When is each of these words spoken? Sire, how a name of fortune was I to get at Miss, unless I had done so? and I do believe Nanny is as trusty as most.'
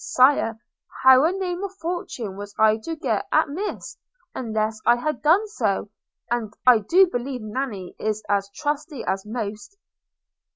Sire, 0.03 0.57
how 1.03 1.25
a 1.25 1.31
name 1.31 1.63
of 1.63 1.75
fortune 1.75 2.35
was 2.35 2.55
I 2.57 2.77
to 2.77 2.95
get 2.95 3.27
at 3.31 3.49
Miss, 3.49 3.95
unless 4.33 4.81
I 4.83 4.95
had 4.95 5.21
done 5.21 5.47
so? 5.47 5.91
and 6.31 6.51
I 6.65 6.79
do 6.79 7.05
believe 7.05 7.41
Nanny 7.43 7.95
is 7.99 8.23
as 8.27 8.49
trusty 8.49 9.03
as 9.05 9.27
most.' 9.27 9.77